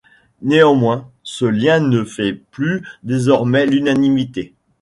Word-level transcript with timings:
Néanmoins, 0.41 1.11
ce 1.21 1.45
liens 1.45 1.79
ne 1.79 2.03
fait 2.03 2.33
plus 2.33 2.81
désormais 3.03 3.67
l'unanimité. 3.67 4.55